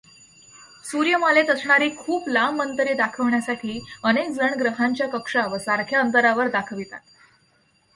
सूर्यमालेत 0.85 1.49
असणारी 1.49 1.89
खूप 1.97 2.29
लांब 2.29 2.61
अंतरे 2.61 2.93
दाखविण्यासाठी 2.93 3.79
अनेक 4.03 4.29
जण 4.29 4.59
ग्रहांच्या 4.59 5.07
कक्षा 5.07 5.39
या 5.39 5.59
सारख्या 5.59 5.99
अंतरावर 5.99 6.47
दाखवितात. 6.47 6.99